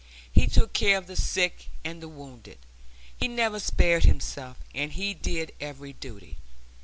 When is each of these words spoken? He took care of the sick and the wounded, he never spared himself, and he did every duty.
He 0.31 0.47
took 0.47 0.73
care 0.73 0.97
of 0.97 1.05
the 1.05 1.15
sick 1.15 1.67
and 1.85 2.01
the 2.01 2.07
wounded, 2.07 2.57
he 3.15 3.27
never 3.27 3.59
spared 3.59 4.03
himself, 4.03 4.57
and 4.73 4.91
he 4.93 5.13
did 5.13 5.51
every 5.59 5.93
duty. 5.93 6.37